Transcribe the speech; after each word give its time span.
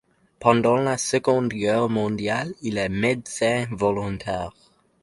Pendant 0.39 0.77
la 0.77 0.97
Seconde 0.97 1.49
Guerre 1.49 1.87
mondiale, 1.87 2.55
il 2.63 2.79
est 2.79 2.89
médecin 2.89 3.67
volontaire. 3.71 4.51